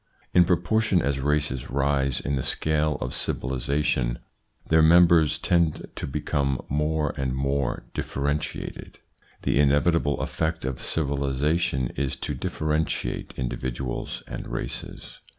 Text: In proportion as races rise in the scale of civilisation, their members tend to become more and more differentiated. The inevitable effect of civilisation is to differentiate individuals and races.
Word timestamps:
In 0.33 0.45
proportion 0.45 0.99
as 1.03 1.19
races 1.19 1.69
rise 1.69 2.19
in 2.19 2.35
the 2.35 2.41
scale 2.41 2.95
of 3.01 3.13
civilisation, 3.13 4.17
their 4.67 4.81
members 4.81 5.37
tend 5.37 5.89
to 5.95 6.07
become 6.07 6.59
more 6.67 7.13
and 7.17 7.35
more 7.35 7.85
differentiated. 7.93 8.97
The 9.43 9.59
inevitable 9.59 10.19
effect 10.21 10.65
of 10.65 10.81
civilisation 10.81 11.91
is 11.95 12.15
to 12.15 12.33
differentiate 12.33 13.35
individuals 13.37 14.23
and 14.25 14.47
races. 14.47 15.19